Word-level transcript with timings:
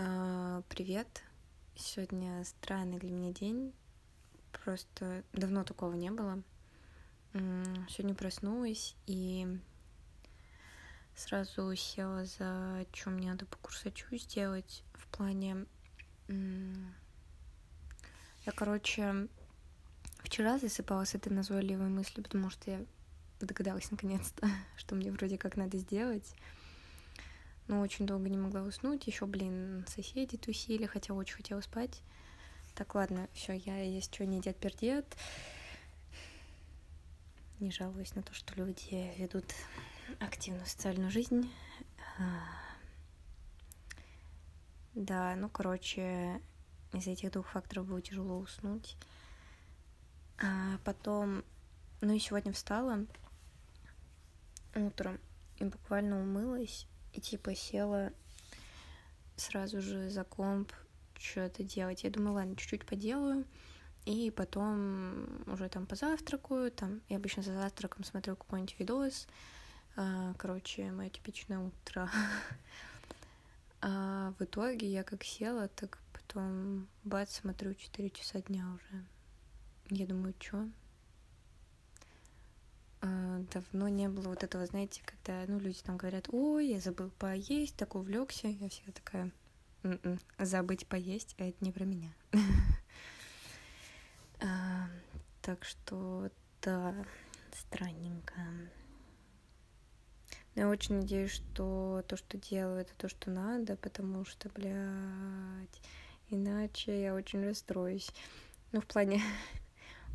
А, 0.00 0.62
привет. 0.68 1.08
Сегодня 1.74 2.44
странный 2.44 3.00
для 3.00 3.10
меня 3.10 3.32
день. 3.32 3.74
Просто 4.64 5.24
давно 5.32 5.64
такого 5.64 5.94
не 5.94 6.12
было. 6.12 6.40
Сегодня 7.32 8.14
проснулась 8.14 8.94
и 9.06 9.58
сразу 11.16 11.74
села 11.74 12.26
за 12.26 12.86
чем 12.92 13.14
мне 13.14 13.32
надо 13.32 13.44
по 13.46 13.56
курсачу 13.56 14.16
сделать 14.16 14.84
в 14.94 15.08
плане... 15.08 15.66
Я, 16.28 16.92
короче, 18.54 19.26
вчера 20.18 20.60
засыпала 20.60 21.06
с 21.06 21.16
этой 21.16 21.32
назойливой 21.32 21.88
мыслью, 21.88 22.22
потому 22.22 22.50
что 22.50 22.70
я 22.70 22.84
догадалась 23.40 23.90
наконец-то, 23.90 24.48
что 24.76 24.94
мне 24.94 25.10
вроде 25.10 25.38
как 25.38 25.56
надо 25.56 25.76
сделать 25.76 26.36
но 27.68 27.80
очень 27.80 28.06
долго 28.06 28.28
не 28.28 28.38
могла 28.38 28.62
уснуть. 28.62 29.06
Еще, 29.06 29.26
блин, 29.26 29.84
соседи 29.86 30.36
тусили, 30.36 30.86
хотя 30.86 31.14
очень 31.14 31.36
хотела 31.36 31.60
спать. 31.60 32.02
Так, 32.74 32.94
ладно, 32.94 33.28
все, 33.34 33.52
я 33.52 33.80
есть 33.82 34.14
что 34.14 34.24
не 34.24 34.40
дед 34.40 34.56
пердет. 34.56 35.04
Не 37.60 37.70
жалуюсь 37.70 38.14
на 38.14 38.22
то, 38.22 38.32
что 38.34 38.54
люди 38.54 39.12
ведут 39.18 39.44
активную 40.20 40.66
социальную 40.66 41.10
жизнь. 41.10 41.52
А, 42.18 42.40
да, 44.94 45.36
ну, 45.36 45.48
короче, 45.48 46.40
из 46.92 47.06
этих 47.06 47.32
двух 47.32 47.48
факторов 47.48 47.86
было 47.86 48.00
тяжело 48.00 48.38
уснуть. 48.38 48.96
А 50.40 50.78
потом, 50.84 51.44
ну 52.00 52.14
и 52.14 52.18
сегодня 52.18 52.52
встала 52.52 53.04
утром 54.74 55.18
и 55.58 55.64
буквально 55.64 56.20
умылась 56.20 56.86
и 57.18 57.20
типа 57.20 57.54
села 57.54 58.12
сразу 59.36 59.82
же 59.82 60.08
за 60.08 60.22
комп 60.22 60.72
что-то 61.18 61.64
делать. 61.64 62.04
Я 62.04 62.10
думаю, 62.10 62.34
ладно, 62.34 62.56
чуть-чуть 62.56 62.86
поделаю, 62.86 63.44
и 64.06 64.30
потом 64.30 65.26
уже 65.48 65.68
там 65.68 65.86
позавтракаю, 65.86 66.70
там, 66.70 67.00
я 67.08 67.16
обычно 67.16 67.42
за 67.42 67.54
завтраком 67.54 68.04
смотрю 68.04 68.36
какой-нибудь 68.36 68.78
видос, 68.78 69.26
а, 69.96 70.32
короче, 70.34 70.92
мое 70.92 71.10
типичное 71.10 71.58
утро. 71.58 72.08
А 73.80 74.34
в 74.40 74.42
итоге 74.42 74.90
я 74.90 75.04
как 75.04 75.22
села, 75.22 75.68
так 75.68 75.98
потом 76.12 76.88
бац, 77.04 77.38
смотрю 77.38 77.74
4 77.74 78.10
часа 78.10 78.40
дня 78.40 78.66
уже. 78.74 79.04
Я 79.88 80.04
думаю, 80.04 80.34
что? 80.40 80.68
А, 83.00 83.38
давно 83.52 83.88
не 83.88 84.08
было 84.08 84.28
вот 84.28 84.42
этого, 84.42 84.66
знаете, 84.66 85.02
когда, 85.04 85.44
ну, 85.46 85.58
люди 85.58 85.80
там 85.82 85.96
говорят, 85.96 86.28
ой, 86.32 86.68
я 86.68 86.80
забыл 86.80 87.10
поесть, 87.18 87.76
так 87.76 87.94
увлекся, 87.94 88.48
я 88.48 88.68
всегда 88.68 88.92
такая, 88.92 89.30
М-м, 89.84 90.18
забыть 90.38 90.86
поесть, 90.86 91.36
а 91.38 91.44
это 91.44 91.64
не 91.64 91.72
про 91.72 91.84
меня. 91.84 92.12
А, 94.40 94.88
так 95.42 95.64
что, 95.64 96.30
да, 96.62 96.94
странненько. 97.52 98.34
Но 100.54 100.62
я 100.62 100.68
очень 100.68 100.96
надеюсь, 100.96 101.32
что 101.32 102.04
то, 102.06 102.16
что 102.16 102.36
делаю, 102.36 102.82
это 102.82 102.94
то, 102.96 103.08
что 103.08 103.32
надо, 103.32 103.76
потому 103.76 104.24
что, 104.24 104.48
блядь, 104.50 105.82
иначе 106.28 107.02
я 107.02 107.14
очень 107.14 107.44
расстроюсь. 107.44 108.10
Ну, 108.70 108.80
в 108.80 108.86
плане, 108.86 109.20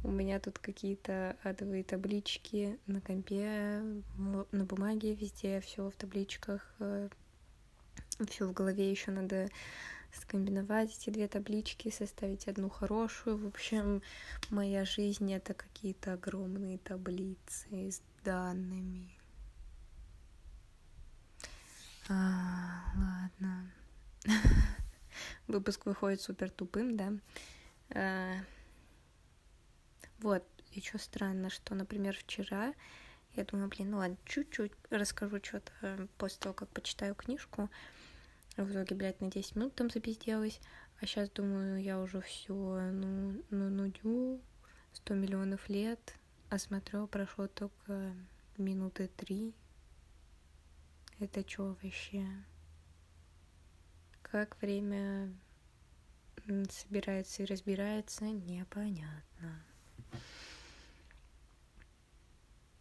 у 0.04 0.12
меня 0.12 0.40
тут 0.40 0.60
какие-то 0.60 1.38
адовые 1.44 1.84
таблички 1.84 2.78
на 2.88 3.02
компе, 3.02 3.82
на 4.18 4.66
бумаге, 4.66 5.16
везде 5.16 5.62
все 5.62 5.90
в 5.90 5.96
табличках. 5.96 6.74
Э, 6.80 7.10
все 8.28 8.48
в 8.48 8.54
голове 8.54 8.90
еще 8.92 9.12
надо 9.12 9.50
скомбиновать 10.14 10.96
эти 10.98 11.10
две 11.10 11.28
таблички, 11.28 11.90
составить 11.90 12.48
одну 12.48 12.70
хорошую. 12.70 13.38
В 13.38 13.48
общем, 13.48 14.02
моя 14.50 14.86
жизнь 14.86 15.32
это 15.34 15.54
какие-то 15.54 16.14
огромные 16.14 16.78
таблицы 16.78 17.90
с 17.90 18.02
данными. 18.24 19.10
А, 22.10 22.82
ладно. 22.96 23.72
Выпуск 25.48 25.86
выходит 25.86 26.22
супер 26.22 26.50
тупым, 26.50 26.98
да? 26.98 28.44
А, 30.24 30.26
вот, 30.26 30.44
еще 30.72 30.98
странно, 30.98 31.50
что, 31.50 31.76
например, 31.76 32.16
вчера 32.18 32.74
я 33.36 33.44
думаю, 33.44 33.68
блин, 33.68 33.92
ну 33.92 33.98
ладно, 33.98 34.18
чуть-чуть 34.26 34.72
расскажу 34.90 35.40
что-то 35.44 36.08
после 36.18 36.40
того, 36.40 36.54
как 36.54 36.70
почитаю 36.70 37.16
книжку. 37.16 37.70
В 38.56 38.72
итоге, 38.72 38.96
блядь, 38.96 39.20
на 39.22 39.32
10 39.32 39.56
минут 39.56 39.76
там 39.76 39.90
запизделась. 39.90 40.62
А 41.02 41.06
сейчас 41.06 41.30
думаю, 41.30 41.82
я 41.82 42.00
уже 42.00 42.22
все, 42.22 42.54
ну, 42.54 43.44
ну, 43.50 43.70
нудю, 43.70 44.40
100 44.94 45.14
миллионов 45.16 45.68
лет. 45.68 46.16
А 46.50 46.60
смотрю, 46.60 47.08
прошло 47.08 47.48
только 47.48 48.14
минуты 48.58 49.10
три. 49.18 49.54
Это 51.20 51.48
что 51.48 51.76
вообще? 51.82 52.26
Как 54.22 54.62
время 54.62 55.34
собирается 56.70 57.44
и 57.44 57.46
разбирается, 57.46 58.26
непонятно. 58.26 59.64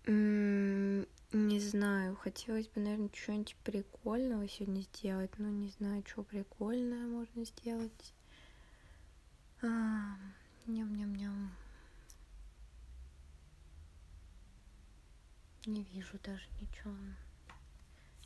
Не 0.04 1.60
знаю, 1.60 2.16
хотелось 2.16 2.68
бы, 2.68 2.80
наверное, 2.80 3.10
что-нибудь 3.14 3.56
прикольного 3.62 4.48
сегодня 4.48 4.82
сделать, 4.82 5.30
но 5.38 5.48
не 5.48 5.68
знаю, 5.70 6.02
что 6.06 6.22
прикольное 6.22 7.06
можно 7.06 7.44
сделать. 7.44 8.14
Ням-ням-ням. 9.62 11.52
Не 15.66 15.84
вижу 15.84 16.18
даже 16.24 16.48
ничего 16.60 16.96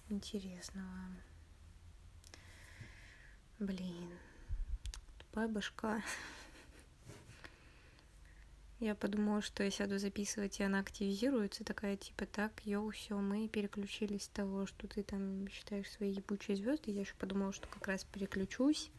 интересного. 0.08 0.88
Блин, 3.58 4.10
тупая 5.18 5.48
башка. 5.48 6.02
Я 8.78 8.94
подумала, 8.94 9.40
что 9.40 9.62
я 9.62 9.70
сяду 9.70 9.98
записывать, 9.98 10.60
и 10.60 10.62
она 10.62 10.80
активизируется, 10.80 11.64
такая 11.64 11.96
типа 11.96 12.26
так, 12.26 12.52
йоу, 12.66 12.90
все, 12.90 13.16
мы 13.16 13.48
переключились 13.48 14.24
с 14.24 14.28
того, 14.28 14.66
что 14.66 14.86
ты 14.86 15.02
там 15.02 15.48
считаешь 15.48 15.90
свои 15.90 16.10
ебучие 16.10 16.58
звезды. 16.58 16.90
Я 16.90 17.00
еще 17.00 17.14
подумала, 17.14 17.54
что 17.54 17.68
как 17.68 17.88
раз 17.88 18.04
переключусь, 18.04 18.90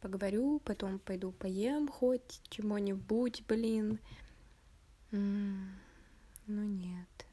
поговорю, 0.00 0.60
потом 0.64 0.98
пойду 0.98 1.30
поем 1.32 1.88
хоть 1.88 2.40
чего-нибудь, 2.48 3.44
блин. 3.46 3.98
Ну 5.10 5.68
нет. 6.46 7.26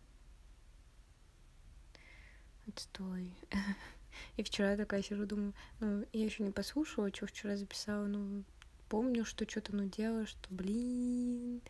Отстой. 2.68 3.34
И 4.36 4.44
вчера 4.44 4.75
такая 4.75 5.02
сижу, 5.02 5.25
думаю, 5.25 5.53
ну, 5.80 6.06
я 6.12 6.25
еще 6.25 6.44
не 6.44 6.52
послушала, 6.52 7.09
что 7.13 7.25
вчера 7.25 7.56
записала, 7.56 8.06
ну, 8.06 8.44
помню, 8.90 9.25
что 9.25 9.50
что-то 9.50 9.75
ну 9.75 9.86
делаю, 9.86 10.28
что, 10.28 10.48
блин, 10.50 11.62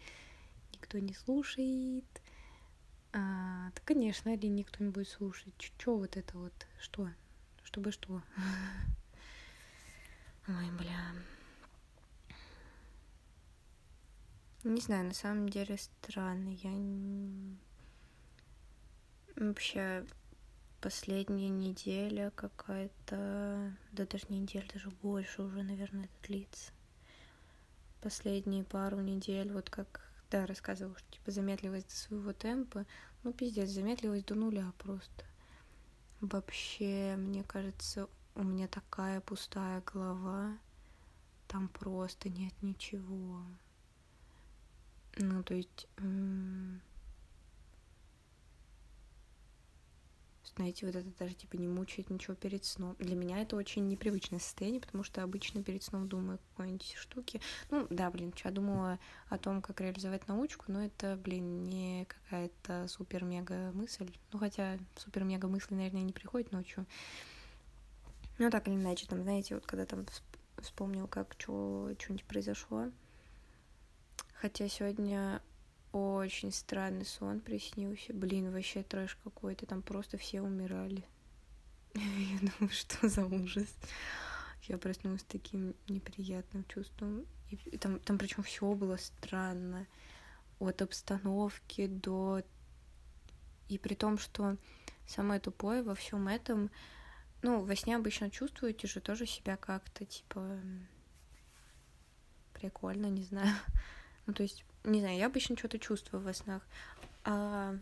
никто 0.73 1.00
не 1.00 1.13
слушает. 1.13 2.05
А, 3.13 3.72
да, 3.75 3.81
конечно, 3.85 4.33
или 4.33 4.47
никто 4.47 4.83
не 4.83 4.89
будет 4.89 5.09
слушать. 5.09 5.53
Что 5.59 5.97
вот 5.97 6.17
это 6.17 6.38
вот? 6.38 6.53
Что? 6.79 7.09
Чтобы 7.63 7.91
что? 7.91 8.22
Ой, 10.47 10.72
бля. 10.72 11.13
Не 14.63 14.81
знаю, 14.81 15.05
на 15.05 15.13
самом 15.13 15.49
деле 15.49 15.78
странно. 15.78 16.49
Я 16.49 16.72
вообще 19.35 20.05
последняя 20.81 21.49
неделя 21.49 22.31
какая-то, 22.35 23.73
да 23.91 24.05
даже 24.05 24.25
не 24.29 24.39
неделя, 24.39 24.67
даже 24.73 24.89
больше 24.89 25.41
уже, 25.41 25.64
наверное, 25.64 26.05
это 26.05 26.28
длится 26.28 26.72
последние 28.07 28.63
пару 28.63 29.01
недель, 29.01 29.51
вот 29.51 29.69
как, 29.69 29.99
да, 30.31 30.45
рассказывал, 30.45 30.95
что 30.95 31.11
типа 31.11 31.29
замедливость 31.29 31.89
до 31.89 31.93
своего 31.93 32.31
темпа, 32.31 32.85
ну 33.21 33.33
пиздец, 33.33 33.67
замедливость 33.67 34.27
до 34.27 34.35
нуля 34.35 34.71
просто. 34.77 35.25
Вообще, 36.21 37.15
мне 37.17 37.43
кажется, 37.43 38.07
у 38.33 38.43
меня 38.43 38.69
такая 38.69 39.19
пустая 39.19 39.81
голова, 39.81 40.57
там 41.49 41.67
просто 41.67 42.29
нет 42.29 42.53
ничего. 42.61 43.41
Ну, 45.17 45.43
то 45.43 45.53
есть, 45.53 45.89
знаете, 50.57 50.87
вот 50.87 50.95
это 50.95 51.07
даже 51.19 51.35
типа 51.35 51.55
не 51.55 51.67
мучает 51.67 52.09
ничего 52.09 52.35
перед 52.35 52.65
сном. 52.65 52.95
Для 52.97 53.15
меня 53.15 53.41
это 53.41 53.55
очень 53.55 53.87
непривычное 53.87 54.39
состояние, 54.39 54.81
потому 54.81 55.03
что 55.03 55.21
обычно 55.21 55.63
перед 55.63 55.83
сном 55.83 56.09
думаю 56.09 56.39
какой-нибудь 56.49 56.95
штуки. 56.95 57.39
Ну, 57.69 57.85
да, 57.91 58.09
блин, 58.09 58.33
я 58.43 58.51
думала 58.51 58.99
о 59.29 59.37
том, 59.37 59.61
как 59.61 59.79
реализовать 59.81 60.27
научку, 60.27 60.65
но 60.67 60.83
это, 60.83 61.15
блин, 61.23 61.63
не 61.63 62.05
какая-то 62.05 62.87
супер-мега 62.87 63.71
мысль. 63.73 64.11
Ну, 64.33 64.39
хотя 64.39 64.79
супер-мега 64.95 65.47
мысль, 65.47 65.75
наверное, 65.75 66.01
не 66.01 66.13
приходит 66.13 66.51
ночью. 66.51 66.85
Ну, 68.39 68.49
так 68.49 68.67
или 68.67 68.75
иначе, 68.75 69.05
там, 69.07 69.21
знаете, 69.21 69.55
вот 69.55 69.65
когда 69.65 69.85
там 69.85 70.05
вспомнил, 70.57 71.07
как 71.07 71.35
что-нибудь 71.37 72.25
произошло. 72.25 72.91
Хотя 74.33 74.67
сегодня 74.67 75.41
очень 75.97 76.52
странный 76.52 77.05
сон 77.05 77.40
приснился. 77.40 78.14
Блин, 78.14 78.52
вообще 78.52 78.84
трэш 78.84 79.17
какой-то. 79.23 79.66
Там 79.66 79.82
просто 79.82 80.17
все 80.17 80.41
умирали. 80.41 81.03
Я 81.94 82.40
думаю, 82.40 82.73
что 82.73 83.09
за 83.09 83.26
ужас. 83.26 83.67
Я 84.64 84.78
проснулась 84.78 85.22
с 85.22 85.26
таким 85.26 85.76
неприятным 85.88 86.66
чувством. 86.66 87.26
И 87.49 87.78
там, 87.78 87.99
там 87.99 88.17
причем 88.17 88.44
все 88.44 88.73
было 88.73 88.97
странно. 88.97 89.88
От 90.59 90.82
обстановки 90.82 91.88
до... 91.88 92.41
И 93.70 93.78
при 93.78 93.96
том, 93.96 94.17
что 94.17 94.58
самое 95.05 95.40
тупое 95.40 95.84
во 95.84 95.96
всем 95.96 96.28
этом, 96.28 96.70
ну, 97.41 97.61
во 97.64 97.76
сне 97.76 97.96
обычно 97.96 98.29
чувствуете 98.29 98.88
же 98.88 99.00
тоже 99.00 99.26
себя 99.26 99.58
как-то, 99.58 100.05
типа, 100.05 100.59
прикольно, 102.53 103.08
не 103.08 103.23
знаю. 103.23 103.55
Ну, 104.26 104.34
то 104.34 104.43
есть, 104.43 104.66
не 104.84 105.00
знаю, 105.02 105.18
я 105.18 105.28
обычно 105.28 105.58
что-то 105.58 105.79
чувствую 105.79 106.22
во 106.22 106.34
снах. 106.34 106.62
А 107.24 107.76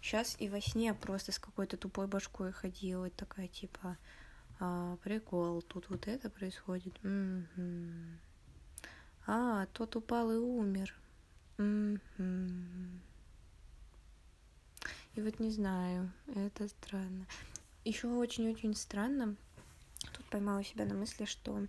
сейчас 0.00 0.36
и 0.38 0.48
во 0.48 0.60
сне 0.60 0.94
просто 0.94 1.32
с 1.32 1.38
какой-то 1.38 1.76
тупой 1.76 2.06
башкой 2.06 2.52
ходила, 2.52 3.06
и 3.06 3.10
такая, 3.10 3.48
типа, 3.48 3.96
а, 4.60 4.96
прикол, 5.04 5.62
тут 5.62 5.88
вот 5.88 6.08
это 6.08 6.30
происходит. 6.30 6.94
М-м-м. 7.04 8.18
А, 9.26 9.66
тот 9.66 9.94
упал 9.94 10.32
и 10.32 10.36
умер. 10.36 10.94
М-м-м. 11.58 13.00
И 15.14 15.20
вот 15.20 15.38
не 15.38 15.50
знаю, 15.50 16.12
это 16.34 16.68
странно. 16.68 17.26
Еще 17.84 18.08
очень-очень 18.08 18.74
странно. 18.74 19.36
Тут 20.12 20.24
поймала 20.26 20.62
себя 20.64 20.84
на 20.84 20.94
мысли, 20.94 21.24
что 21.24 21.66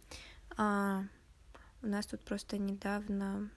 а, 0.57 1.03
у 1.81 1.87
нас 1.87 2.05
тут 2.05 2.21
просто 2.21 2.57
недавно 2.57 3.49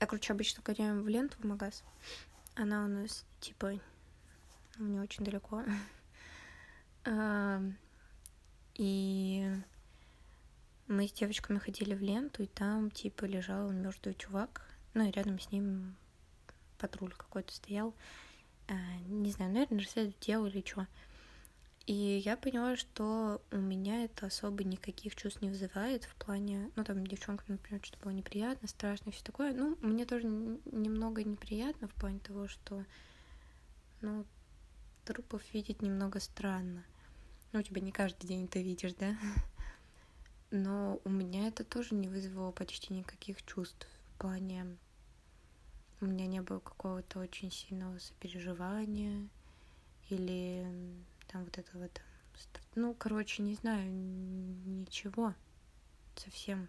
я, 0.00 0.06
короче, 0.06 0.32
обычно 0.32 0.62
гоняем 0.62 1.02
в 1.02 1.08
ленту 1.08 1.36
в 1.38 1.44
магаз. 1.44 1.82
Она 2.54 2.84
у 2.84 2.88
нас, 2.88 3.24
типа, 3.40 3.80
ну, 4.78 4.86
не 4.86 5.00
очень 5.00 5.24
далеко. 5.24 5.64
И 8.74 9.50
мы 10.86 11.08
с 11.08 11.12
девочками 11.12 11.58
ходили 11.58 11.94
в 11.94 12.00
ленту, 12.00 12.44
и 12.44 12.46
там, 12.46 12.90
типа, 12.90 13.24
лежал 13.24 13.70
мертвый 13.72 14.14
чувак. 14.14 14.64
Ну, 14.94 15.06
и 15.06 15.10
рядом 15.10 15.40
с 15.40 15.50
ним 15.50 15.96
патруль 16.78 17.12
какой-то 17.12 17.52
стоял. 17.52 17.92
А, 18.68 18.74
не 19.08 19.32
знаю, 19.32 19.52
наверное, 19.52 19.80
расследует 19.80 20.18
дело 20.20 20.46
или 20.46 20.64
что. 20.64 20.86
И 21.88 22.20
я 22.22 22.36
поняла, 22.36 22.76
что 22.76 23.40
у 23.50 23.56
меня 23.56 24.04
это 24.04 24.26
особо 24.26 24.62
никаких 24.62 25.16
чувств 25.16 25.40
не 25.40 25.48
вызывает 25.48 26.04
в 26.04 26.14
плане, 26.16 26.70
ну, 26.76 26.84
там, 26.84 27.06
девчонкам, 27.06 27.46
например, 27.48 27.80
что 27.82 27.98
было 28.00 28.12
неприятно, 28.12 28.68
страшно, 28.68 29.10
все 29.10 29.24
такое. 29.24 29.54
Ну, 29.54 29.74
мне 29.80 30.04
тоже 30.04 30.26
немного 30.26 31.24
неприятно 31.24 31.88
в 31.88 31.94
плане 31.94 32.18
того, 32.18 32.46
что, 32.46 32.84
ну, 34.02 34.26
трупов 35.06 35.42
видеть 35.54 35.80
немного 35.80 36.20
странно. 36.20 36.84
Ну, 37.52 37.60
у 37.60 37.62
тебя 37.62 37.80
не 37.80 37.90
каждый 37.90 38.26
день 38.26 38.44
это 38.44 38.58
видишь, 38.58 38.92
да? 38.92 39.16
Но 40.50 41.00
у 41.04 41.08
меня 41.08 41.48
это 41.48 41.64
тоже 41.64 41.94
не 41.94 42.08
вызвало 42.08 42.52
почти 42.52 42.92
никаких 42.92 43.42
чувств 43.46 43.88
в 44.12 44.20
плане... 44.20 44.76
У 46.02 46.04
меня 46.04 46.26
не 46.26 46.42
было 46.42 46.58
какого-то 46.58 47.18
очень 47.18 47.50
сильного 47.50 47.98
сопереживания 47.98 49.26
или 50.10 50.70
там 51.28 51.44
вот 51.44 51.56
это 51.58 51.70
вот, 51.78 52.00
ну, 52.74 52.94
короче, 52.94 53.42
не 53.42 53.54
знаю, 53.54 53.90
ничего 53.90 55.34
совсем. 56.16 56.68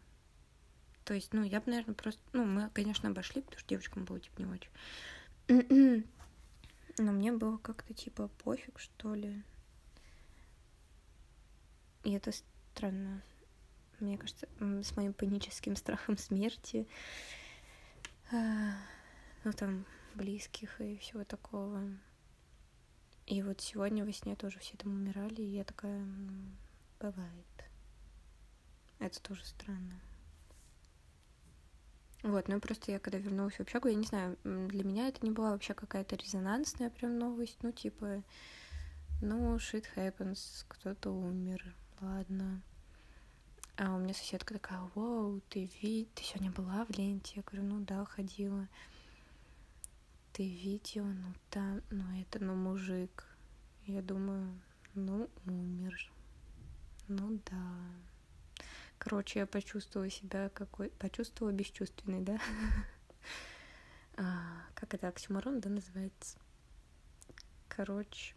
То 1.05 1.13
есть, 1.13 1.33
ну, 1.33 1.43
я 1.43 1.59
бы, 1.59 1.71
наверное, 1.71 1.95
просто, 1.95 2.21
ну, 2.33 2.45
мы, 2.45 2.69
конечно, 2.69 3.09
обошли, 3.09 3.41
потому 3.41 3.59
что 3.59 3.69
девочкам 3.69 4.05
было, 4.05 4.19
типа, 4.19 4.41
не 4.41 4.45
очень. 4.45 6.05
Но 6.99 7.11
мне 7.11 7.31
было 7.31 7.57
как-то, 7.57 7.93
типа, 7.93 8.27
пофиг, 8.43 8.77
что 8.79 9.15
ли. 9.15 9.41
И 12.03 12.11
это 12.11 12.31
странно. 12.73 13.21
Мне 13.99 14.17
кажется, 14.17 14.47
с 14.59 14.95
моим 14.95 15.13
паническим 15.13 15.75
страхом 15.77 16.17
смерти, 16.17 16.87
а, 18.31 18.73
ну, 19.43 19.53
там, 19.53 19.85
близких 20.15 20.79
и 20.81 20.97
всего 20.97 21.23
такого, 21.23 21.81
и 23.29 23.43
вот 23.43 23.61
сегодня 23.61 24.03
во 24.03 24.11
сне 24.11 24.35
тоже 24.35 24.57
все 24.57 24.75
там 24.75 24.91
умирали, 24.91 25.41
и 25.41 25.55
я 25.55 25.63
такая, 25.63 26.03
бывает. 26.99 27.45
Это 28.97 29.21
тоже 29.21 29.45
странно. 29.45 30.01
Вот, 32.23 32.47
ну 32.47 32.59
просто 32.59 32.91
я 32.91 32.99
когда 32.99 33.19
вернулась 33.19 33.53
в 33.53 33.59
общагу, 33.59 33.87
я 33.87 33.93
не 33.93 34.05
знаю, 34.05 34.35
для 34.43 34.83
меня 34.83 35.07
это 35.07 35.23
не 35.23 35.31
была 35.31 35.51
вообще 35.51 35.75
какая-то 35.75 36.15
резонансная 36.15 36.89
прям 36.89 37.19
новость, 37.19 37.59
ну 37.61 37.71
типа, 37.71 38.23
ну, 39.21 39.55
shit 39.57 39.85
happens, 39.95 40.65
кто-то 40.67 41.11
умер, 41.11 41.63
ладно. 42.01 42.61
А 43.77 43.95
у 43.95 43.99
меня 43.99 44.15
соседка 44.15 44.55
такая, 44.55 44.81
вау, 44.95 45.39
ты 45.49 45.69
вид, 45.81 46.11
ты 46.15 46.23
сегодня 46.23 46.51
была 46.51 46.83
в 46.85 46.97
ленте? 46.97 47.33
Я 47.35 47.43
говорю, 47.43 47.63
ну 47.63 47.79
да, 47.85 48.03
ходила 48.05 48.67
ты 50.39 50.47
видео, 50.47 51.03
ну 51.03 51.33
там, 51.49 51.81
ну 51.89 52.21
это, 52.21 52.41
ну 52.41 52.55
мужик. 52.55 53.25
Я 53.85 54.01
думаю, 54.01 54.57
ну 54.93 55.29
умер. 55.45 56.13
Ну 57.09 57.41
да. 57.51 58.63
Короче, 58.97 59.39
я 59.39 59.45
почувствовала 59.45 60.09
себя 60.09 60.47
какой... 60.47 60.91
Почувствовала 60.91 61.51
бесчувственной, 61.51 62.21
да? 62.21 62.39
а, 64.17 64.63
как 64.75 64.93
это, 64.93 65.09
оксюморон, 65.09 65.59
да, 65.59 65.69
называется? 65.69 66.37
Короче, 67.67 68.33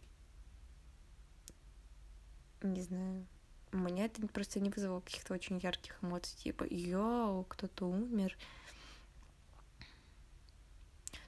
не 2.63 2.81
знаю. 2.81 3.25
У 3.71 3.77
меня 3.77 4.07
это 4.07 4.27
просто 4.27 4.59
не 4.59 4.69
вызвало 4.69 4.99
каких-то 4.99 5.35
очень 5.35 5.57
ярких 5.57 6.03
эмоций, 6.03 6.37
типа, 6.37 6.65
йоу, 6.69 7.45
кто-то 7.45 7.85
умер. 7.85 8.37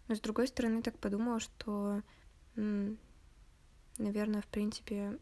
Но 0.07 0.15
с 0.15 0.19
другой 0.19 0.47
стороны, 0.47 0.81
так 0.81 0.97
подумала, 0.99 1.39
что, 1.39 2.01
наверное, 2.55 4.41
в 4.41 4.47
принципе, 4.47 5.19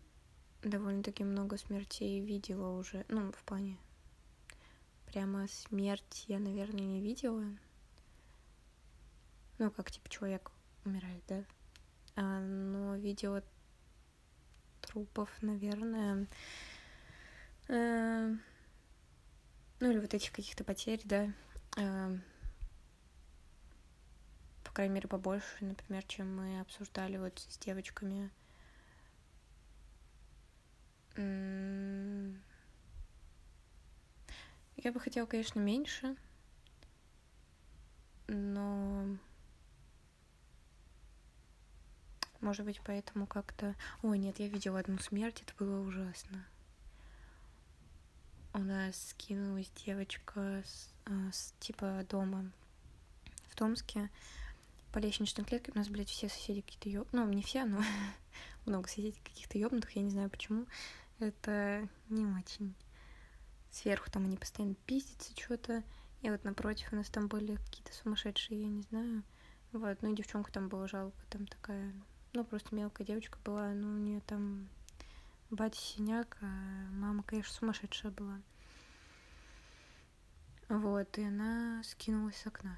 довольно-таки 0.62 1.24
много 1.24 1.58
смертей 1.58 2.20
видела 2.20 2.78
уже. 2.78 3.06
Ну, 3.10 3.32
в 3.32 3.44
плане 3.44 3.78
прямо 5.06 5.48
смерть 5.48 6.26
я, 6.28 6.40
наверное, 6.40 6.86
не 6.86 7.02
видела. 7.02 7.46
Ну, 9.60 9.72
как 9.72 9.92
типа 9.92 10.10
человек 10.10 10.52
умирает, 10.86 11.24
да? 11.28 11.44
А, 12.16 12.40
но 12.40 12.96
видела 12.96 13.44
трупов, 14.82 15.30
наверное. 15.42 16.28
Э, 17.68 18.36
ну, 19.80 19.92
или 19.92 20.00
вот 20.00 20.14
этих 20.14 20.32
каких-то 20.32 20.64
потерь, 20.64 21.02
да. 21.06 21.32
Э, 21.78 22.18
крайней 24.74 24.96
мере, 24.96 25.08
побольше, 25.08 25.46
например, 25.62 26.04
чем 26.04 26.36
мы 26.36 26.60
обсуждали 26.60 27.18
вот 27.18 27.40
с 27.40 27.58
девочками. 27.58 28.30
Я 34.76 34.92
бы 34.92 35.00
хотела, 35.00 35.28
конечно, 35.28 35.60
меньше, 35.60 36.16
но 38.28 39.18
может 42.42 42.66
быть, 42.66 42.82
поэтому 42.84 43.26
как-то... 43.26 43.76
Ой, 44.02 44.18
нет, 44.18 44.40
я 44.40 44.50
видела 44.50 44.80
одну 44.80 44.98
смерть, 44.98 45.42
это 45.46 45.54
было 45.64 45.80
ужасно. 45.80 46.46
У 48.54 48.60
нас 48.60 49.10
скинулась 49.10 49.72
девочка 49.86 50.62
с, 50.66 50.90
а, 51.06 51.32
с 51.32 51.54
типа 51.60 52.06
дома 52.10 52.52
в 53.48 53.56
Томске 53.56 54.10
по 54.94 55.00
лестничной 55.00 55.44
клетке 55.44 55.72
у 55.74 55.78
нас, 55.78 55.90
блядь, 55.90 56.10
все 56.10 56.30
соседи 56.30 56.62
какие-то 56.62 56.88
ёб... 56.88 57.08
Ну, 57.12 57.28
не 57.28 57.42
все, 57.42 57.66
но 57.66 57.82
много 58.66 58.88
соседей 58.88 59.20
каких-то 59.24 59.58
ёбнутых, 59.58 59.96
я 59.96 60.04
не 60.04 60.12
знаю 60.12 60.30
почему. 60.30 60.68
Это 61.20 61.90
не 62.10 62.26
очень. 62.26 62.76
Сверху 63.72 64.12
там 64.12 64.26
они 64.26 64.38
постоянно 64.38 64.76
пиздятся 64.86 65.34
что-то. 65.36 65.84
И 66.22 66.30
вот 66.30 66.44
напротив 66.44 66.94
у 66.94 66.96
нас 66.96 67.10
там 67.10 67.28
были 67.28 67.56
какие-то 67.56 67.92
сумасшедшие, 67.94 68.62
я 68.62 68.68
не 68.68 68.84
знаю. 68.84 69.24
Вот, 69.72 70.00
ну 70.04 70.14
и 70.14 70.16
девчонка 70.16 70.52
там 70.52 70.70
была 70.70 70.88
жалко, 70.88 71.18
там 71.32 71.48
такая, 71.48 71.92
ну 72.34 72.46
просто 72.46 72.76
мелкая 72.76 73.08
девочка 73.08 73.40
была, 73.44 73.70
ну 73.70 73.88
у 73.88 73.98
нее 73.98 74.22
там 74.22 74.70
батя 75.50 75.82
синяк, 75.82 76.38
а 76.42 76.46
мама, 76.92 77.24
конечно, 77.24 77.52
сумасшедшая 77.52 78.12
была. 78.12 78.40
Вот, 80.70 81.18
и 81.18 81.24
она 81.24 81.82
скинулась 81.84 82.38
с 82.38 82.46
окна. 82.46 82.78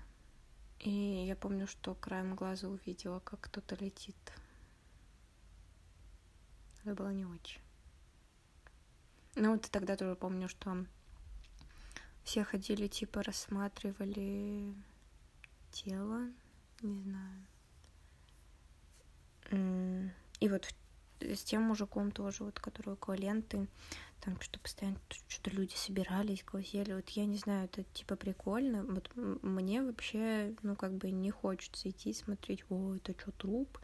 И 0.80 1.26
я 1.28 1.36
помню, 1.36 1.68
что 1.68 1.96
краем 1.96 2.36
глаза 2.36 2.68
увидела, 2.68 3.20
как 3.20 3.42
кто-то 3.42 3.76
летит. 3.76 4.16
Это 6.84 6.94
было 6.94 7.12
не 7.12 7.26
очень. 7.26 7.62
Ну, 9.36 9.54
вот 9.54 9.70
тогда 9.72 9.96
тоже 9.96 10.16
помню, 10.16 10.48
что 10.48 10.86
все 12.24 12.44
ходили, 12.44 12.88
типа, 12.88 13.24
рассматривали 13.24 14.74
тело, 15.72 16.30
не 16.82 17.02
знаю. 17.02 17.46
И 20.40 20.50
вот 20.50 20.74
с 21.22 21.44
тем 21.44 21.64
мужиком 21.64 22.12
тоже, 22.12 22.44
вот, 22.44 22.60
который 22.60 22.94
около 22.94 23.14
ленты, 23.14 23.68
там 24.26 24.42
что 24.42 24.60
постоянно 24.60 25.00
что-то 25.28 25.52
люди 25.52 25.76
собирались, 25.76 26.44
глазели. 26.44 26.94
Вот 26.94 27.08
я 27.10 27.26
не 27.28 27.38
знаю, 27.38 27.66
это 27.66 27.84
типа 27.94 28.16
прикольно. 28.16 28.84
Вот 28.84 29.12
мне 29.16 29.84
вообще, 29.84 30.56
ну, 30.64 30.76
как 30.76 30.94
бы 30.94 31.12
не 31.12 31.30
хочется 31.30 31.90
идти 31.90 32.12
смотреть, 32.12 32.64
о, 32.70 32.96
это 32.96 33.14
что, 33.20 33.32
труп? 33.32 33.78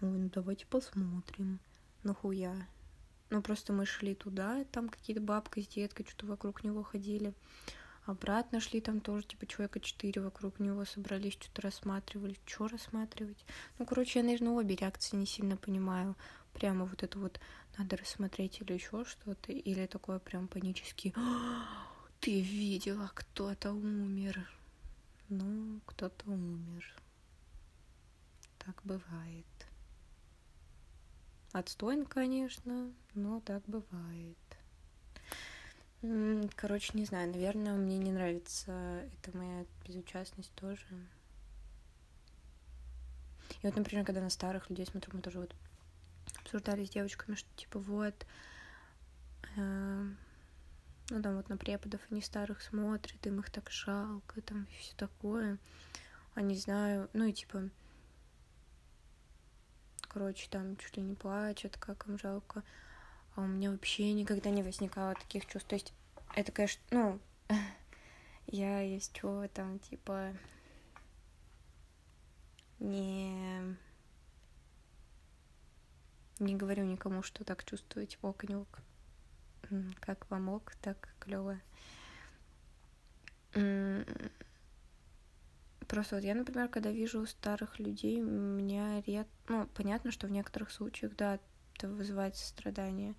Ой, 0.00 0.08
ну 0.08 0.30
давайте 0.32 0.66
посмотрим. 0.66 1.58
Нахуя? 2.04 2.54
Ну, 3.30 3.42
просто 3.42 3.72
мы 3.72 3.84
шли 3.84 4.14
туда, 4.14 4.64
там 4.70 4.88
какие-то 4.88 5.20
бабка 5.22 5.60
с 5.60 5.66
деткой 5.66 6.06
что-то 6.06 6.26
вокруг 6.26 6.62
него 6.62 6.84
ходили. 6.84 7.34
Обратно 8.04 8.60
шли, 8.60 8.80
там 8.80 9.00
тоже, 9.00 9.26
типа, 9.26 9.46
человека 9.46 9.80
четыре 9.80 10.20
вокруг 10.20 10.58
него 10.58 10.84
собрались, 10.84 11.34
что-то 11.34 11.62
рассматривали. 11.62 12.36
Что 12.46 12.68
рассматривать? 12.68 13.44
Ну, 13.78 13.86
короче, 13.86 14.18
я, 14.18 14.24
наверное, 14.24 14.52
обе 14.52 14.74
реакции 14.74 15.16
не 15.16 15.26
сильно 15.26 15.56
понимаю 15.56 16.16
прямо 16.52 16.84
вот 16.84 17.02
это 17.02 17.18
вот 17.18 17.40
надо 17.78 17.96
рассмотреть 17.96 18.60
или 18.60 18.72
еще 18.72 19.04
что-то, 19.04 19.52
или 19.52 19.86
такое 19.86 20.18
прям 20.18 20.48
панический 20.48 21.14
ты 22.22 22.40
видела, 22.40 23.10
кто-то 23.14 23.72
умер. 23.72 24.48
Ну, 25.28 25.80
кто-то 25.86 26.30
умер. 26.30 26.84
Так 28.60 28.80
бывает. 28.84 29.44
Отстойно, 31.50 32.04
конечно, 32.04 32.92
но 33.14 33.40
так 33.40 33.64
бывает. 33.66 34.38
Короче, 36.56 36.98
не 36.98 37.04
знаю, 37.04 37.30
наверное, 37.30 37.74
мне 37.74 37.96
не 37.96 38.10
нравится 38.10 39.04
эта 39.22 39.36
моя 39.36 39.64
безучастность 39.86 40.52
тоже. 40.56 40.84
И 43.62 43.66
вот, 43.66 43.76
например, 43.76 44.04
когда 44.04 44.20
на 44.20 44.30
старых 44.30 44.68
людей 44.68 44.84
смотрю, 44.84 45.12
мы 45.14 45.22
тоже 45.22 45.38
вот 45.38 45.54
обсуждали 46.40 46.84
с 46.84 46.90
девочками, 46.90 47.36
что 47.36 47.48
типа 47.54 47.78
вот, 47.78 48.26
э, 49.56 50.04
ну 51.10 51.22
там 51.22 51.36
вот 51.36 51.48
на 51.48 51.56
преподов 51.56 52.00
они 52.10 52.20
старых 52.20 52.62
смотрят, 52.62 53.24
им 53.24 53.38
их 53.38 53.50
так 53.50 53.70
жалко, 53.70 54.40
там 54.42 54.66
все 54.80 54.96
такое. 54.96 55.58
А 56.34 56.42
не 56.42 56.56
знаю, 56.56 57.10
ну 57.12 57.26
и 57.26 57.32
типа, 57.32 57.68
короче, 60.08 60.48
там 60.50 60.76
чуть 60.78 60.96
ли 60.96 61.02
не 61.04 61.14
плачут, 61.14 61.76
как 61.76 62.08
им 62.08 62.18
жалко. 62.18 62.64
А 63.34 63.40
у 63.40 63.46
меня 63.46 63.70
вообще 63.70 64.12
никогда 64.12 64.50
не 64.50 64.62
возникало 64.62 65.14
таких 65.14 65.46
чувств. 65.46 65.68
То 65.68 65.76
есть 65.76 65.92
это, 66.34 66.52
конечно, 66.52 66.82
ну, 66.90 67.20
я 68.46 68.80
есть 68.80 69.16
что 69.16 69.48
там, 69.48 69.78
типа, 69.78 70.34
не 72.78 73.76
не 76.42 76.56
говорю 76.56 76.84
никому, 76.84 77.22
что 77.22 77.44
так 77.44 77.64
чувствуете, 77.64 78.18
ок, 78.20 78.44
не 78.48 78.56
ок. 78.56 78.80
Как 80.00 80.28
вам 80.28 80.48
ок, 80.48 80.74
так 80.82 81.14
клево. 81.20 81.58
Просто 85.88 86.16
вот 86.16 86.24
я, 86.24 86.34
например, 86.34 86.68
когда 86.68 86.90
вижу 86.90 87.26
старых 87.26 87.78
людей, 87.78 88.18
меня 88.18 89.02
ред... 89.02 89.28
Ну, 89.48 89.68
понятно, 89.74 90.10
что 90.10 90.26
в 90.26 90.30
некоторых 90.30 90.70
случаях, 90.70 91.14
да, 91.16 91.38
это 91.82 91.88
вызывает 91.92 92.36
сострадание. 92.36 93.14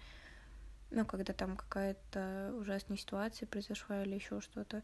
Ну, 0.91 1.05
когда 1.05 1.33
там 1.33 1.57
какая-то 1.57 2.53
ужасная 2.59 2.97
ситуация 2.97 3.47
произошла 3.47 4.03
или 4.03 4.15
еще 4.15 4.41
что-то. 4.41 4.83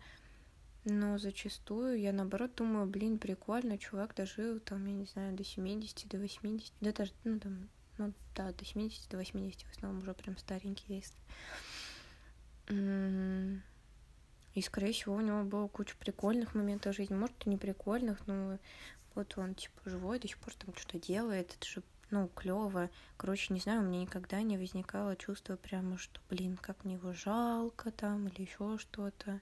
Но 0.85 1.17
зачастую 1.17 1.99
я 1.99 2.13
наоборот 2.13 2.55
думаю, 2.55 2.87
блин, 2.87 3.19
прикольно, 3.19 3.77
чувак 3.77 4.15
дожил 4.15 4.59
там, 4.59 4.85
я 4.85 4.93
не 4.93 5.05
знаю, 5.05 5.35
до 5.35 5.43
70, 5.43 6.07
до 6.07 6.17
80, 6.17 6.73
да 6.81 6.91
даже, 6.93 7.11
ну, 7.25 7.39
там, 7.39 7.69
ну 7.97 8.13
да, 8.35 8.51
до 8.53 8.65
70, 8.65 9.09
до 9.09 9.17
80 9.17 9.61
в 9.61 9.71
основном 9.71 10.01
уже 10.01 10.13
прям 10.13 10.37
старенький 10.37 10.95
есть. 10.95 11.15
И, 14.55 14.61
скорее 14.61 14.93
всего, 14.93 15.15
у 15.15 15.21
него 15.21 15.43
было 15.43 15.67
куча 15.67 15.95
прикольных 15.99 16.55
моментов 16.55 16.95
жизни. 16.95 17.13
Может, 17.13 17.45
и 17.45 17.49
не 17.49 17.57
прикольных, 17.57 18.25
но 18.25 18.57
вот 19.15 19.37
он, 19.37 19.53
типа, 19.53 19.81
живой, 19.85 20.19
до 20.19 20.27
сих 20.27 20.37
пор 20.39 20.53
там 20.55 20.73
что-то 20.75 20.99
делает. 20.99 21.55
Это 21.55 21.67
же, 21.67 21.83
ну, 22.11 22.27
клево. 22.29 22.89
Короче, 23.17 23.53
не 23.53 23.59
знаю, 23.59 23.81
у 23.81 23.85
меня 23.85 24.01
никогда 24.01 24.41
не 24.41 24.57
возникало 24.57 25.15
чувство 25.15 25.55
прямо, 25.57 25.97
что, 25.97 26.19
блин, 26.29 26.57
как 26.57 26.83
мне 26.83 26.95
его 26.95 27.13
жалко 27.13 27.91
там 27.91 28.27
или 28.27 28.41
еще 28.41 28.77
что-то. 28.77 29.39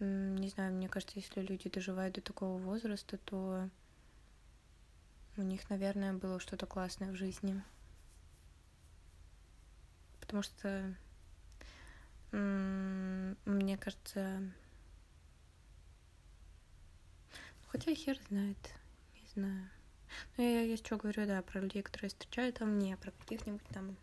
Не 0.00 0.48
знаю, 0.48 0.74
мне 0.74 0.88
кажется, 0.88 1.18
если 1.18 1.40
люди 1.40 1.70
доживают 1.70 2.16
до 2.16 2.20
такого 2.20 2.58
возраста, 2.58 3.16
то 3.18 3.70
у 5.36 5.42
них, 5.42 5.70
наверное, 5.70 6.12
было 6.12 6.38
что-то 6.40 6.66
классное 6.66 7.10
в 7.10 7.16
жизни. 7.16 7.62
Потому 10.20 10.42
что, 10.42 10.94
мне 12.32 13.78
кажется, 13.78 14.42
хотя 17.68 17.94
хер 17.94 18.18
знает, 18.28 18.58
не 19.14 19.26
знаю. 19.34 19.70
Ну, 20.36 20.44
я, 20.44 20.62
я 20.62 20.76
что 20.76 20.96
говорю, 20.96 21.26
да, 21.26 21.42
про 21.42 21.60
людей, 21.60 21.82
которые 21.82 22.10
встречают 22.10 22.58
там, 22.58 22.78
не 22.78 22.96
про 22.96 23.10
каких-нибудь 23.12 23.66
там 23.72 23.96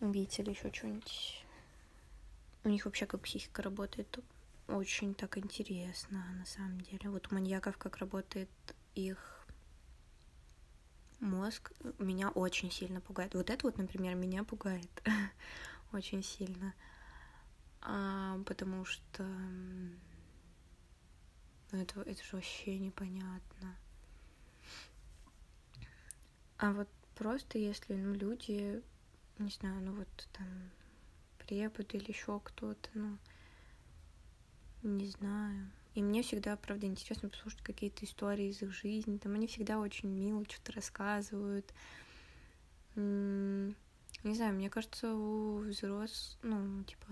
убийц 0.00 0.38
или 0.38 0.50
еще 0.50 0.72
что-нибудь. 0.72 1.44
У 2.64 2.68
них 2.68 2.84
вообще 2.84 3.06
как 3.06 3.20
психика 3.20 3.62
работает, 3.62 4.18
очень 4.68 5.14
так 5.14 5.38
интересно, 5.38 6.24
на 6.38 6.44
самом 6.44 6.80
деле. 6.80 7.10
Вот 7.10 7.30
у 7.30 7.34
маньяков 7.34 7.78
как 7.78 7.98
работает 7.98 8.48
их 8.94 9.46
мозг 11.20 11.72
меня 11.98 12.30
очень 12.30 12.70
сильно 12.70 13.00
пугает. 13.00 13.34
Вот 13.34 13.50
это 13.50 13.66
вот, 13.66 13.78
например, 13.78 14.14
меня 14.14 14.44
пугает 14.44 14.90
очень 15.92 16.22
сильно, 16.22 16.74
а, 17.80 18.38
потому 18.44 18.84
что 18.84 19.26
ну, 21.72 21.80
это, 21.80 22.00
это 22.00 22.22
же 22.22 22.36
вообще 22.36 22.78
непонятно. 22.78 23.76
А 26.58 26.72
вот 26.72 26.88
просто 27.14 27.58
если 27.58 27.94
ну, 27.94 28.14
люди, 28.14 28.82
не 29.38 29.50
знаю, 29.50 29.82
ну 29.82 29.92
вот 29.94 30.28
там 30.32 30.46
препод 31.38 31.94
или 31.94 32.10
еще 32.10 32.40
кто-то, 32.42 32.88
ну, 32.94 33.18
не 34.82 35.06
знаю, 35.06 35.70
и 35.96 36.02
мне 36.02 36.22
всегда, 36.22 36.56
правда, 36.56 36.86
интересно 36.86 37.30
послушать 37.30 37.62
какие-то 37.62 38.04
истории 38.04 38.50
из 38.50 38.60
их 38.60 38.70
жизни. 38.70 39.16
Там 39.16 39.34
они 39.34 39.46
всегда 39.46 39.78
очень 39.78 40.10
мило 40.10 40.44
что-то 40.44 40.72
рассказывают. 40.72 41.72
Не 42.94 43.74
знаю, 44.22 44.54
мне 44.54 44.68
кажется, 44.68 45.14
у 45.14 45.56
взрослых, 45.60 46.38
ну, 46.42 46.84
типа, 46.84 47.06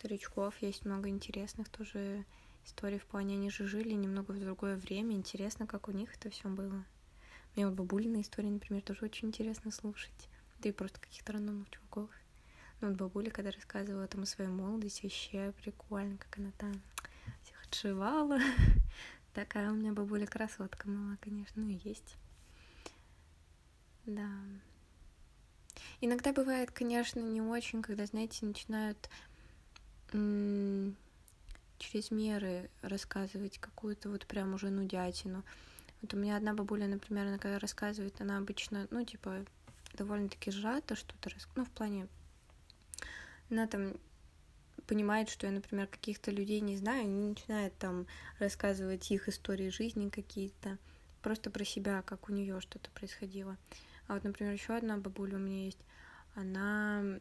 старичков 0.00 0.54
есть 0.62 0.86
много 0.86 1.10
интересных 1.10 1.68
тоже 1.68 2.24
историй 2.64 2.98
в 2.98 3.04
плане, 3.04 3.34
они 3.34 3.50
же 3.50 3.66
жили 3.66 3.92
немного 3.92 4.32
в 4.32 4.40
другое 4.40 4.76
время. 4.76 5.14
Интересно, 5.14 5.66
как 5.66 5.88
у 5.88 5.90
них 5.90 6.14
это 6.16 6.30
все 6.30 6.48
было. 6.48 6.86
Мне 7.54 7.66
вот 7.66 7.74
бабулины 7.74 8.22
истории, 8.22 8.48
например, 8.48 8.80
тоже 8.80 9.04
очень 9.04 9.28
интересно 9.28 9.70
слушать. 9.70 10.30
Да 10.60 10.70
и 10.70 10.72
просто 10.72 10.98
каких-то 11.00 11.34
рандомных 11.34 11.68
чуваков. 11.68 12.08
Ну, 12.80 12.88
вот 12.88 12.96
бабуля, 12.96 13.30
когда 13.30 13.50
рассказывала 13.50 14.06
там 14.06 14.22
о 14.22 14.26
своей 14.26 14.48
молодости, 14.48 15.02
вообще 15.02 15.52
прикольно, 15.60 16.16
как 16.16 16.38
она 16.38 16.52
там 16.56 16.72
всех 17.42 17.62
отшивала. 17.66 18.38
Такая 19.34 19.70
у 19.70 19.74
меня 19.74 19.92
бабуля 19.92 20.26
красотка 20.26 20.88
была, 20.88 21.18
конечно, 21.20 21.60
ну 21.60 21.68
и 21.68 21.78
есть. 21.84 22.16
Да. 24.06 24.30
Иногда 26.00 26.32
бывает, 26.32 26.70
конечно, 26.70 27.20
не 27.20 27.42
очень, 27.42 27.82
когда, 27.82 28.06
знаете, 28.06 28.46
начинают 28.46 29.10
через 30.12 32.10
меры 32.10 32.70
рассказывать 32.82 33.58
какую-то 33.58 34.10
вот 34.10 34.26
прям 34.26 34.54
уже 34.54 34.70
нудятину. 34.70 35.42
Вот 36.02 36.14
у 36.14 36.16
меня 36.16 36.36
одна 36.36 36.54
бабуля, 36.54 36.86
например, 36.86 37.26
она 37.26 37.38
когда 37.38 37.58
рассказывает, 37.58 38.20
она 38.20 38.38
обычно, 38.38 38.86
ну, 38.90 39.04
типа, 39.04 39.44
довольно-таки 39.94 40.50
сжато 40.50 40.94
что-то, 40.94 41.30
рас... 41.30 41.48
ну, 41.56 41.64
в 41.64 41.70
плане 41.70 42.08
она 43.50 43.66
там 43.66 43.94
понимает, 44.86 45.28
что 45.28 45.46
я, 45.46 45.52
например, 45.52 45.86
каких-то 45.86 46.30
людей 46.30 46.60
не 46.60 46.76
знаю, 46.76 47.08
не 47.08 47.28
начинает 47.28 47.76
там 47.78 48.06
рассказывать 48.38 49.10
их 49.10 49.28
истории 49.28 49.68
жизни 49.68 50.08
какие-то, 50.08 50.78
просто 51.22 51.50
про 51.50 51.64
себя, 51.64 52.02
как 52.02 52.28
у 52.28 52.32
нее 52.32 52.60
что-то 52.60 52.90
происходило. 52.90 53.56
А 54.06 54.14
вот, 54.14 54.24
например, 54.24 54.52
еще 54.52 54.74
одна 54.74 54.96
бабуля 54.96 55.36
у 55.36 55.40
меня 55.40 55.64
есть, 55.64 55.78
она 56.34 57.18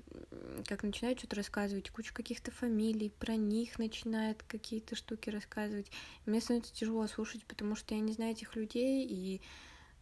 как 0.67 0.83
начинает 0.83 1.19
что-то 1.19 1.37
рассказывать, 1.37 1.89
кучу 1.89 2.13
каких-то 2.13 2.51
фамилий, 2.51 3.09
про 3.09 3.35
них 3.35 3.79
начинает 3.79 4.43
какие-то 4.43 4.95
штуки 4.95 5.29
рассказывать. 5.29 5.91
Мне 6.25 6.41
становится 6.41 6.73
тяжело 6.73 7.07
слушать, 7.07 7.45
потому 7.45 7.75
что 7.75 7.95
я 7.95 8.01
не 8.01 8.13
знаю 8.13 8.31
этих 8.31 8.55
людей, 8.55 9.05
и, 9.07 9.41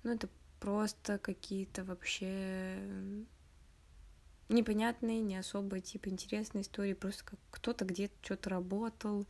ну, 0.04 0.14
это 0.14 0.30
просто 0.60 1.18
какие-то 1.20 1.84
вообще 1.84 2.78
непонятные, 4.50 5.22
не 5.22 5.38
особо 5.38 5.80
типа 5.80 6.10
интересные 6.10 6.62
истории, 6.62 6.94
просто 6.94 7.24
как 7.26 7.40
кто-то 7.52 7.86
где-то 7.86 8.16
что-то 8.22 8.50
работал, 8.50 9.28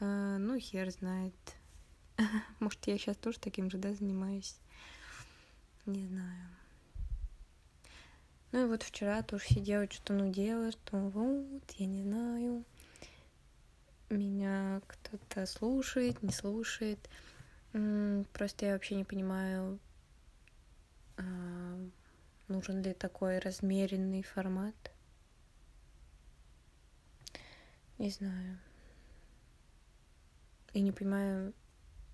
э, 0.00 0.36
ну 0.38 0.58
хер 0.58 0.90
знает. 0.90 1.34
Может, 2.60 2.86
я 2.86 2.98
сейчас 2.98 3.16
тоже 3.16 3.38
таким 3.40 3.70
же, 3.70 3.78
да, 3.78 3.92
занимаюсь. 3.94 4.56
Не 5.86 6.06
знаю. 6.06 6.48
Ну 8.54 8.66
и 8.66 8.68
вот 8.68 8.84
вчера 8.84 9.20
тоже 9.24 9.46
сидела, 9.46 9.90
что-то 9.90 10.12
ну 10.12 10.30
делала, 10.30 10.70
что 10.70 10.96
вот, 10.96 11.72
я 11.72 11.86
не 11.86 12.04
знаю, 12.04 12.64
меня 14.10 14.80
кто-то 14.86 15.44
слушает, 15.46 16.22
не 16.22 16.30
слушает. 16.30 17.00
Просто 17.72 18.66
я 18.66 18.74
вообще 18.74 18.94
не 18.94 19.02
понимаю, 19.02 19.80
а, 21.16 21.76
нужен 22.46 22.80
ли 22.80 22.94
такой 22.94 23.40
размеренный 23.40 24.22
формат. 24.22 24.76
Не 27.98 28.10
знаю. 28.10 28.60
И 30.74 30.80
не 30.80 30.92
понимаю. 30.92 31.52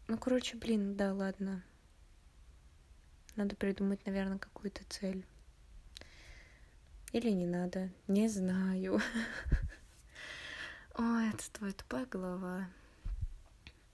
Ну, 0.09 0.17
короче, 0.17 0.57
блин, 0.57 0.97
да, 0.97 1.13
ладно. 1.13 1.63
Надо 3.37 3.57
придумать, 3.57 4.07
наверное, 4.07 4.39
какую-то 4.39 4.81
цель. 4.89 5.27
Или 7.13 7.31
не 7.31 7.47
надо. 7.47 7.91
Не 8.07 8.29
знаю. 8.29 9.01
Ой, 10.97 11.29
это 11.29 11.51
твоя 11.53 11.73
тупая 11.73 12.07
голова. 12.07 12.69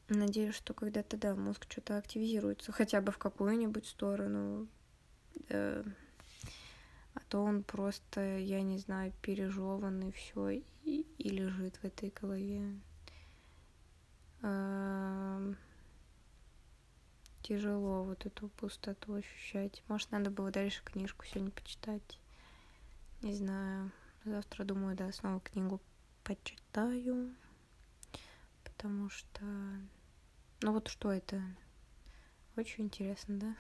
Надеюсь, 0.09 0.55
что 0.55 0.75
когда-то, 0.75 1.17
да, 1.17 1.35
мозг 1.35 1.67
что-то 1.69 1.97
активизируется, 1.99 2.73
хотя 2.73 3.01
бы 3.01 3.13
в 3.13 3.19
какую-нибудь 3.19 3.87
сторону. 3.87 4.69
Да. 5.49 5.83
А 7.15 7.21
то 7.29 7.43
он 7.43 7.63
просто, 7.63 8.39
я 8.39 8.61
не 8.61 8.79
знаю, 8.79 9.13
пережеванный 9.23 10.13
все 10.13 10.63
и, 10.85 11.07
и 11.17 11.29
лежит 11.31 11.77
в 11.77 11.85
этой 11.85 12.11
голове. 12.11 12.79
А, 14.43 15.41
тяжело 17.43 18.05
вот 18.05 18.27
эту 18.27 18.49
пустоту 18.49 19.15
ощущать. 19.15 19.83
Может, 19.89 20.13
надо 20.13 20.31
было 20.31 20.51
дальше 20.51 20.83
книжку 20.85 21.25
сегодня 21.25 21.51
почитать. 21.51 22.21
Не 23.27 23.35
знаю. 23.35 23.91
Завтра, 24.25 24.63
думаю, 24.63 24.95
да, 24.95 25.11
снова 25.11 25.41
книгу 25.41 25.81
почитаю. 26.23 27.35
Потому 28.63 29.09
что... 29.11 29.45
Ну 30.63 30.73
вот 30.73 30.87
что 30.87 31.11
это? 31.11 31.43
Очень 32.55 32.85
интересно, 32.85 33.37
да? 33.37 33.57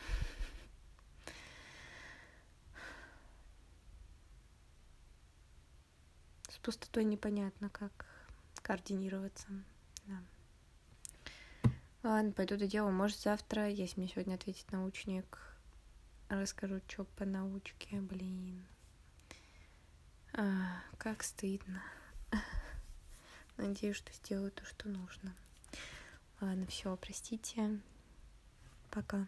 С 6.49 6.58
пустотой 6.58 7.02
непонятно, 7.02 7.68
как 7.68 8.06
координироваться. 8.62 9.49
Да. 10.04 10.23
Ладно, 12.04 12.30
пойду 12.30 12.56
до 12.56 12.68
дела. 12.68 12.92
Может, 12.92 13.18
завтра, 13.18 13.68
если 13.68 13.99
мне 13.99 14.08
сегодня 14.08 14.37
ответит 14.37 14.70
научник, 14.70 15.40
расскажу, 16.28 16.80
что 16.87 17.02
по 17.02 17.25
научке, 17.25 18.00
блин. 18.00 18.64
А, 20.38 20.83
как 20.99 21.23
стыдно. 21.23 21.83
Надеюсь, 23.57 23.97
что 23.97 24.12
сделаю 24.12 24.50
то, 24.50 24.66
что 24.66 24.87
нужно. 24.87 25.35
Ладно, 26.43 26.66
все, 26.66 26.95
простите. 26.97 27.81
Пока. 28.90 29.26